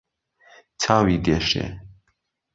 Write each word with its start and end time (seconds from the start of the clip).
چاوی 0.81 1.17
دێشێ 1.25 1.65